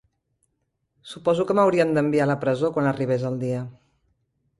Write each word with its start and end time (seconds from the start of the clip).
Suposo 1.09 1.45
que 1.51 1.55
m'haurien 1.59 1.93
d'enviar 1.97 2.25
a 2.25 2.29
la 2.31 2.37
presó 2.45 2.71
quan 2.79 2.89
arribés 2.93 3.27
el 3.31 3.37
dia. 3.45 3.61